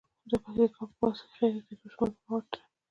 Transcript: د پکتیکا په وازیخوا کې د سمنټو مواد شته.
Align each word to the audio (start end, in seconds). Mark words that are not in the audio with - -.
د 0.29 0.31
پکتیکا 0.43 0.83
په 0.97 1.05
وازیخوا 1.07 1.47
کې 1.65 1.73
د 1.79 1.81
سمنټو 1.93 2.21
مواد 2.25 2.43
شته. 2.49 2.63